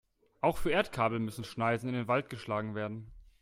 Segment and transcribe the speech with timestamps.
[0.39, 3.11] Auch für Erdkabel müssen Schneisen in den Wald geschlagen werden.